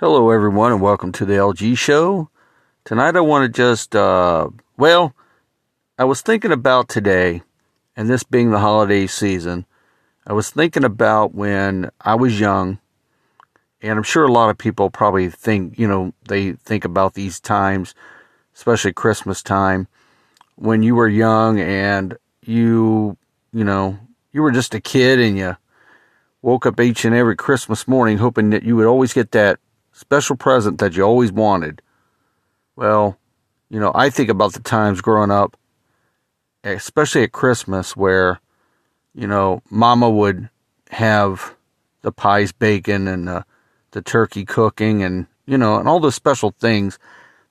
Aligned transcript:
Hello, 0.00 0.30
everyone, 0.30 0.72
and 0.72 0.80
welcome 0.80 1.12
to 1.12 1.26
the 1.26 1.34
LG 1.34 1.76
Show. 1.76 2.30
Tonight, 2.86 3.16
I 3.16 3.20
want 3.20 3.44
to 3.44 3.54
just, 3.54 3.94
uh, 3.94 4.48
well, 4.78 5.14
I 5.98 6.04
was 6.04 6.22
thinking 6.22 6.52
about 6.52 6.88
today, 6.88 7.42
and 7.94 8.08
this 8.08 8.22
being 8.22 8.50
the 8.50 8.60
holiday 8.60 9.06
season, 9.06 9.66
I 10.26 10.32
was 10.32 10.48
thinking 10.48 10.84
about 10.84 11.34
when 11.34 11.90
I 12.00 12.14
was 12.14 12.40
young, 12.40 12.78
and 13.82 13.98
I'm 13.98 14.02
sure 14.02 14.24
a 14.24 14.32
lot 14.32 14.48
of 14.48 14.56
people 14.56 14.88
probably 14.88 15.28
think, 15.28 15.78
you 15.78 15.86
know, 15.86 16.14
they 16.26 16.52
think 16.52 16.86
about 16.86 17.12
these 17.12 17.38
times, 17.38 17.94
especially 18.54 18.94
Christmas 18.94 19.42
time, 19.42 19.86
when 20.56 20.82
you 20.82 20.94
were 20.94 21.08
young 21.08 21.60
and 21.60 22.16
you, 22.40 23.18
you 23.52 23.64
know, 23.64 23.98
you 24.32 24.40
were 24.40 24.50
just 24.50 24.74
a 24.74 24.80
kid 24.80 25.20
and 25.20 25.36
you 25.36 25.58
woke 26.40 26.64
up 26.64 26.80
each 26.80 27.04
and 27.04 27.14
every 27.14 27.36
Christmas 27.36 27.86
morning 27.86 28.16
hoping 28.16 28.48
that 28.48 28.62
you 28.62 28.76
would 28.76 28.86
always 28.86 29.12
get 29.12 29.32
that 29.32 29.60
special 30.00 30.34
present 30.34 30.78
that 30.78 30.96
you 30.96 31.02
always 31.02 31.30
wanted. 31.30 31.82
Well, 32.74 33.18
you 33.68 33.78
know, 33.78 33.92
I 33.94 34.08
think 34.08 34.30
about 34.30 34.54
the 34.54 34.60
times 34.60 35.02
growing 35.02 35.30
up, 35.30 35.58
especially 36.64 37.22
at 37.22 37.32
Christmas, 37.32 37.94
where, 37.94 38.40
you 39.14 39.26
know, 39.26 39.62
mama 39.68 40.08
would 40.08 40.48
have 40.90 41.54
the 42.00 42.10
pies 42.10 42.50
baking 42.50 43.06
and 43.06 43.28
the, 43.28 43.44
the 43.90 44.00
turkey 44.00 44.46
cooking 44.46 45.02
and, 45.02 45.26
you 45.46 45.58
know, 45.58 45.78
and 45.78 45.86
all 45.86 46.00
the 46.00 46.10
special 46.10 46.54
things, 46.58 46.98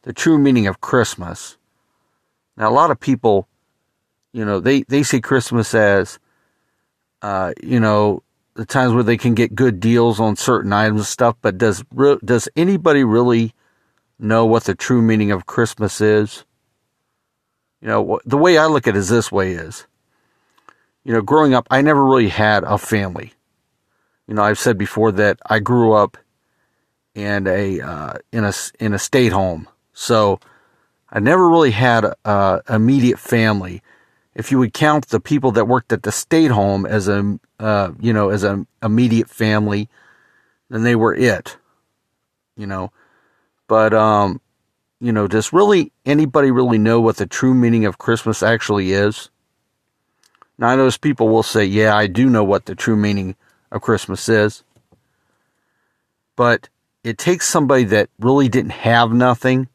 the 0.01 0.11
true 0.11 0.39
meaning 0.39 0.65
of 0.65 0.81
Christmas. 0.81 1.57
Now, 2.57 2.69
a 2.69 2.73
lot 2.73 2.89
of 2.89 2.99
people, 2.99 3.47
you 4.33 4.43
know, 4.43 4.59
they, 4.59 4.81
they 4.83 5.03
see 5.03 5.21
Christmas 5.21 5.73
as, 5.75 6.17
uh, 7.21 7.53
you 7.61 7.79
know, 7.79 8.23
the 8.59 8.65
times 8.65 8.93
where 8.93 9.03
they 9.03 9.15
can 9.15 9.35
get 9.35 9.55
good 9.55 9.79
deals 9.79 10.19
on 10.19 10.35
certain 10.35 10.73
items 10.73 10.99
and 10.99 11.07
stuff, 11.07 11.37
but 11.41 11.57
does 11.57 11.81
does 12.25 12.49
anybody 12.57 13.05
really 13.05 13.53
know 14.19 14.45
what 14.45 14.65
the 14.65 14.75
true 14.75 15.01
meaning 15.01 15.31
of 15.31 15.45
Christmas 15.45 16.01
is? 16.01 16.43
You 17.81 17.87
know, 17.87 18.19
the 18.25 18.37
way 18.37 18.57
I 18.57 18.65
look 18.65 18.85
at 18.85 18.97
it 18.97 18.99
is 18.99 19.07
this 19.07 19.31
way 19.31 19.53
is, 19.53 19.87
you 21.05 21.13
know, 21.13 21.21
growing 21.21 21.53
up, 21.53 21.67
I 21.71 21.81
never 21.81 22.03
really 22.03 22.27
had 22.27 22.65
a 22.65 22.77
family. 22.77 23.31
You 24.27 24.33
know, 24.33 24.43
I've 24.43 24.59
said 24.59 24.77
before 24.77 25.13
that 25.13 25.39
I 25.45 25.59
grew 25.59 25.93
up 25.93 26.17
in 27.15 27.47
a 27.47 27.79
uh, 27.79 28.13
in 28.33 28.43
a 28.43 28.51
in 28.77 28.93
a 28.93 28.99
state 28.99 29.31
home, 29.31 29.69
so 29.93 30.37
I 31.09 31.21
never 31.21 31.47
really 31.47 31.71
had 31.71 32.03
a, 32.03 32.15
a 32.25 32.61
immediate 32.75 33.19
family 33.19 33.81
if 34.39 34.51
you 34.51 34.57
would 34.57 34.73
count 34.73 35.09
the 35.09 35.19
people 35.19 35.51
that 35.51 35.67
worked 35.67 35.91
at 35.91 36.03
the 36.03 36.13
state 36.13 36.49
home 36.49 36.85
as 36.85 37.09
a, 37.09 37.37
uh, 37.59 37.91
you 37.99 38.13
know, 38.13 38.29
as 38.29 38.43
an 38.43 38.65
immediate 38.81 39.29
family, 39.29 39.89
then 40.69 40.83
they 40.83 40.95
were 40.95 41.13
it, 41.13 41.57
you 42.55 42.65
know. 42.65 42.89
But, 43.67 43.93
um, 43.93 44.39
you 45.01 45.11
know, 45.11 45.27
does 45.27 45.51
really 45.51 45.91
anybody 46.05 46.51
really 46.51 46.77
know 46.77 47.01
what 47.01 47.17
the 47.17 47.25
true 47.25 47.53
meaning 47.53 47.83
of 47.83 47.97
Christmas 47.97 48.41
actually 48.41 48.93
is? 48.93 49.29
Now, 50.57 50.69
I 50.69 50.77
know 50.77 50.89
people 51.01 51.27
will 51.27 51.43
say, 51.43 51.65
yeah, 51.65 51.93
I 51.93 52.07
do 52.07 52.29
know 52.29 52.45
what 52.45 52.65
the 52.65 52.75
true 52.75 52.95
meaning 52.95 53.35
of 53.73 53.81
Christmas 53.81 54.29
is. 54.29 54.63
But 56.37 56.69
it 57.03 57.17
takes 57.17 57.45
somebody 57.45 57.83
that 57.83 58.09
really 58.17 58.47
didn't 58.47 58.71
have 58.71 59.11
nothing 59.11 59.67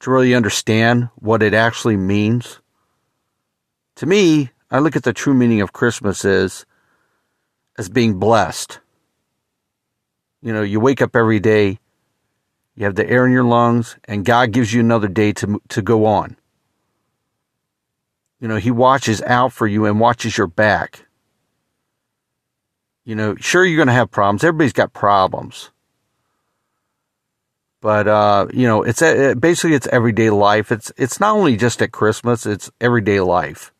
to 0.00 0.10
really 0.10 0.34
understand 0.34 1.08
what 1.14 1.40
it 1.40 1.54
actually 1.54 1.96
means. 1.96 2.58
To 4.00 4.06
me, 4.06 4.48
I 4.70 4.78
look 4.78 4.96
at 4.96 5.02
the 5.02 5.12
true 5.12 5.34
meaning 5.34 5.60
of 5.60 5.74
Christmas 5.74 6.24
as, 6.24 6.64
as 7.76 7.90
being 7.90 8.18
blessed. 8.18 8.80
You 10.40 10.54
know, 10.54 10.62
you 10.62 10.80
wake 10.80 11.02
up 11.02 11.14
every 11.14 11.38
day, 11.38 11.80
you 12.74 12.86
have 12.86 12.94
the 12.94 13.06
air 13.06 13.26
in 13.26 13.32
your 13.32 13.44
lungs, 13.44 13.98
and 14.04 14.24
God 14.24 14.52
gives 14.52 14.72
you 14.72 14.80
another 14.80 15.06
day 15.06 15.32
to, 15.32 15.60
to 15.68 15.82
go 15.82 16.06
on. 16.06 16.38
You 18.40 18.48
know, 18.48 18.56
He 18.56 18.70
watches 18.70 19.20
out 19.20 19.52
for 19.52 19.66
you 19.66 19.84
and 19.84 20.00
watches 20.00 20.38
your 20.38 20.46
back. 20.46 21.04
You 23.04 23.14
know, 23.14 23.34
sure, 23.36 23.66
you're 23.66 23.76
going 23.76 23.88
to 23.88 23.92
have 23.92 24.10
problems. 24.10 24.42
Everybody's 24.42 24.72
got 24.72 24.94
problems. 24.94 25.72
But, 27.82 28.08
uh, 28.08 28.46
you 28.50 28.66
know, 28.66 28.82
it's 28.82 29.02
basically 29.02 29.74
it's 29.74 29.88
everyday 29.88 30.30
life. 30.30 30.72
It's, 30.72 30.90
it's 30.96 31.20
not 31.20 31.36
only 31.36 31.58
just 31.58 31.82
at 31.82 31.92
Christmas, 31.92 32.46
it's 32.46 32.70
everyday 32.80 33.20
life. 33.20 33.74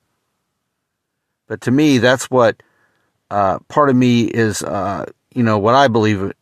But 1.50 1.62
to 1.62 1.72
me, 1.72 1.98
that's 1.98 2.30
what 2.30 2.62
uh, 3.28 3.58
part 3.66 3.90
of 3.90 3.96
me 3.96 4.22
is, 4.22 4.62
uh, 4.62 5.06
you 5.34 5.42
know, 5.42 5.58
what 5.58 5.74
I 5.74 5.88
believe 5.88 6.32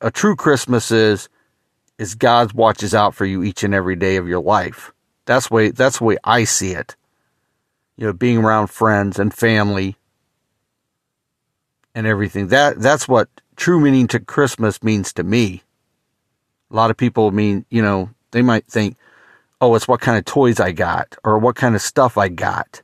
a 0.00 0.10
true 0.10 0.36
Christmas 0.36 0.90
is, 0.90 1.28
is 1.98 2.14
God 2.14 2.54
watches 2.54 2.94
out 2.94 3.14
for 3.14 3.26
you 3.26 3.42
each 3.42 3.62
and 3.62 3.74
every 3.74 3.94
day 3.94 4.16
of 4.16 4.26
your 4.26 4.40
life. 4.40 4.94
That's 5.26 5.50
way, 5.50 5.70
that's 5.70 5.98
the 5.98 6.04
way 6.04 6.16
I 6.24 6.44
see 6.44 6.70
it. 6.70 6.96
You 7.98 8.06
know, 8.06 8.14
being 8.14 8.38
around 8.38 8.68
friends 8.68 9.18
and 9.18 9.34
family 9.34 9.96
and 11.94 12.06
everything. 12.06 12.48
That, 12.48 12.80
that's 12.80 13.06
what 13.06 13.28
true 13.54 13.78
meaning 13.78 14.06
to 14.06 14.18
Christmas 14.18 14.82
means 14.82 15.12
to 15.12 15.24
me. 15.24 15.62
A 16.70 16.74
lot 16.74 16.90
of 16.90 16.96
people 16.96 17.30
mean, 17.32 17.66
you 17.68 17.82
know, 17.82 18.08
they 18.30 18.40
might 18.40 18.64
think, 18.64 18.96
oh, 19.60 19.74
it's 19.74 19.88
what 19.88 20.00
kind 20.00 20.16
of 20.16 20.24
toys 20.24 20.58
I 20.58 20.72
got 20.72 21.16
or 21.22 21.36
what 21.36 21.54
kind 21.54 21.74
of 21.74 21.82
stuff 21.82 22.16
I 22.16 22.28
got 22.28 22.80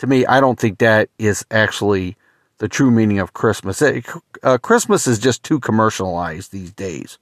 to 0.00 0.06
me, 0.06 0.24
I 0.24 0.40
don't 0.40 0.58
think 0.58 0.78
that 0.78 1.10
is 1.18 1.44
actually 1.50 2.16
the 2.56 2.68
true 2.68 2.90
meaning 2.90 3.18
of 3.18 3.34
Christmas. 3.34 3.82
Uh, 3.82 4.56
Christmas 4.56 5.06
is 5.06 5.18
just 5.18 5.42
too 5.42 5.60
commercialized 5.60 6.52
these 6.52 6.72
days. 6.72 7.18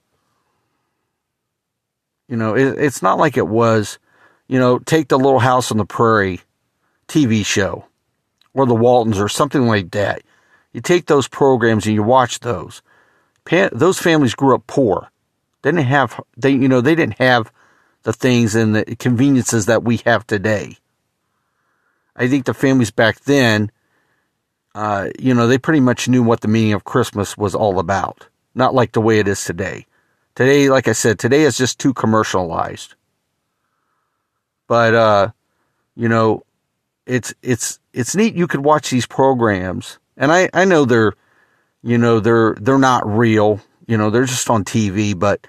You 2.29 2.37
know, 2.37 2.55
it, 2.55 2.79
it's 2.79 3.01
not 3.01 3.17
like 3.17 3.35
it 3.35 3.47
was, 3.49 3.99
you 4.47 4.57
know, 4.57 4.79
take 4.79 5.09
the 5.09 5.17
Little 5.19 5.39
House 5.39 5.71
on 5.71 5.77
the 5.77 5.83
Prairie 5.83 6.39
TV 7.09 7.45
show 7.45 7.85
or 8.53 8.65
the 8.65 8.75
Waltons 8.75 9.19
or 9.19 9.27
something 9.27 9.67
like 9.67 9.91
that. 9.91 10.21
You 10.71 10.79
take 10.79 11.07
those 11.07 11.27
programs 11.27 11.85
and 11.85 11.95
you 11.95 12.03
watch 12.03 12.39
those. 12.39 12.81
those 13.73 13.99
families 13.99 14.35
grew 14.35 14.55
up 14.55 14.67
poor. 14.67 15.11
They 15.63 15.71
didn't 15.71 15.87
have, 15.87 16.21
they, 16.37 16.51
you 16.51 16.69
know, 16.69 16.79
they 16.79 16.95
didn't 16.95 17.19
have 17.19 17.51
the 18.03 18.13
things 18.13 18.55
and 18.55 18.73
the 18.73 18.95
conveniences 18.95 19.65
that 19.65 19.83
we 19.83 19.97
have 20.05 20.25
today. 20.25 20.77
I 22.19 22.27
think 22.27 22.45
the 22.45 22.53
families 22.53 22.91
back 22.91 23.21
then, 23.21 23.71
uh, 24.75 25.07
you 25.17 25.33
know, 25.33 25.47
they 25.47 25.57
pretty 25.57 25.79
much 25.79 26.09
knew 26.09 26.21
what 26.21 26.41
the 26.41 26.49
meaning 26.49 26.73
of 26.73 26.83
Christmas 26.83 27.37
was 27.37 27.55
all 27.55 27.79
about. 27.79 28.27
Not 28.53 28.75
like 28.75 28.91
the 28.91 29.01
way 29.01 29.19
it 29.19 29.27
is 29.27 29.43
today. 29.43 29.85
Today, 30.35 30.69
like 30.69 30.89
I 30.89 30.91
said, 30.91 31.17
today 31.17 31.43
is 31.43 31.57
just 31.57 31.79
too 31.79 31.93
commercialized. 31.93 32.95
But, 34.67 34.93
uh, 34.93 35.31
you 35.95 36.09
know, 36.09 36.43
it's, 37.05 37.33
it's, 37.41 37.79
it's 37.93 38.15
neat. 38.15 38.35
You 38.35 38.47
could 38.47 38.63
watch 38.63 38.89
these 38.89 39.07
programs 39.07 39.97
and 40.17 40.31
I, 40.31 40.49
I 40.53 40.65
know 40.65 40.83
they're, 40.83 41.13
you 41.81 41.97
know, 41.97 42.19
they're, 42.19 42.55
they're 42.59 42.77
not 42.77 43.07
real, 43.07 43.61
you 43.87 43.97
know, 43.97 44.09
they're 44.09 44.25
just 44.25 44.49
on 44.49 44.65
TV, 44.65 45.17
but, 45.17 45.47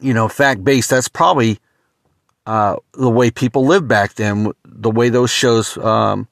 you 0.00 0.12
know, 0.12 0.28
fact 0.28 0.64
based, 0.64 0.90
that's 0.90 1.08
probably, 1.08 1.60
uh, 2.46 2.76
the 2.94 3.10
way 3.10 3.30
people 3.30 3.66
lived 3.66 3.88
back 3.88 4.14
then, 4.14 4.52
the 4.64 4.90
way 4.90 5.08
those 5.08 5.30
shows, 5.30 5.76
um, 5.78 6.28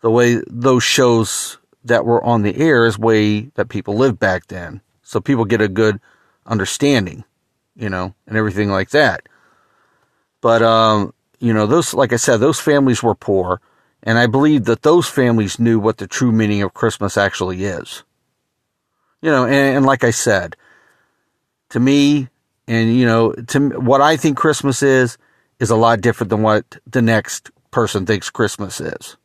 the 0.00 0.10
way 0.10 0.40
those 0.46 0.82
shows 0.82 1.58
that 1.84 2.04
were 2.04 2.22
on 2.24 2.42
the 2.42 2.56
air 2.56 2.86
is 2.86 2.98
way 2.98 3.40
that 3.54 3.68
people 3.68 3.94
lived 3.96 4.18
back 4.18 4.46
then. 4.46 4.80
So 5.02 5.20
people 5.20 5.44
get 5.44 5.60
a 5.60 5.68
good 5.68 6.00
understanding, 6.46 7.24
you 7.76 7.88
know, 7.88 8.14
and 8.26 8.36
everything 8.36 8.70
like 8.70 8.90
that. 8.90 9.28
But, 10.40 10.62
um, 10.62 11.12
you 11.38 11.52
know, 11.52 11.66
those, 11.66 11.94
like 11.94 12.12
I 12.12 12.16
said, 12.16 12.38
those 12.38 12.60
families 12.60 13.02
were 13.02 13.14
poor. 13.14 13.60
And 14.02 14.18
I 14.18 14.26
believe 14.26 14.64
that 14.64 14.82
those 14.82 15.08
families 15.08 15.58
knew 15.58 15.78
what 15.78 15.98
the 15.98 16.06
true 16.06 16.32
meaning 16.32 16.62
of 16.62 16.74
Christmas 16.74 17.16
actually 17.16 17.64
is. 17.64 18.04
You 19.20 19.30
know, 19.30 19.44
and, 19.44 19.78
and 19.78 19.86
like 19.86 20.04
I 20.04 20.10
said, 20.10 20.56
to 21.70 21.80
me, 21.80 22.28
and 22.68 22.96
you 22.96 23.06
know, 23.06 23.32
to 23.32 23.68
what 23.80 24.00
I 24.00 24.16
think 24.16 24.36
Christmas 24.36 24.82
is, 24.82 25.18
is 25.58 25.70
a 25.70 25.76
lot 25.76 26.00
different 26.00 26.30
than 26.30 26.42
what 26.42 26.78
the 26.86 27.02
next 27.02 27.50
person 27.70 28.06
thinks 28.06 28.30
Christmas 28.30 28.80
is. 28.80 29.16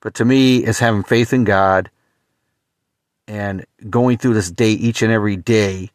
But 0.00 0.14
to 0.14 0.24
me, 0.24 0.58
it's 0.58 0.78
having 0.78 1.04
faith 1.04 1.32
in 1.32 1.44
God 1.44 1.90
and 3.28 3.64
going 3.88 4.18
through 4.18 4.34
this 4.34 4.50
day 4.50 4.72
each 4.72 5.02
and 5.02 5.12
every 5.12 5.36
day, 5.36 5.90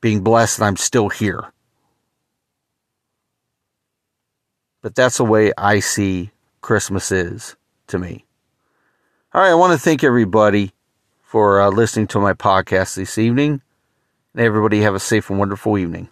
being 0.00 0.22
blessed 0.22 0.58
that 0.58 0.66
I'm 0.66 0.76
still 0.76 1.08
here. 1.08 1.52
But 4.80 4.94
that's 4.94 5.18
the 5.18 5.24
way 5.24 5.52
I 5.58 5.80
see 5.80 6.30
Christmas 6.60 7.10
is 7.10 7.56
to 7.88 7.98
me. 7.98 8.24
All 9.34 9.42
right, 9.42 9.50
I 9.50 9.54
want 9.54 9.72
to 9.72 9.78
thank 9.78 10.04
everybody 10.04 10.72
for 11.22 11.60
uh, 11.60 11.68
listening 11.68 12.06
to 12.08 12.20
my 12.20 12.32
podcast 12.32 12.94
this 12.94 13.18
evening. 13.18 13.60
And 14.34 14.42
everybody 14.42 14.80
have 14.82 14.94
a 14.94 15.00
safe 15.00 15.30
and 15.30 15.38
wonderful 15.38 15.76
evening. 15.76 16.08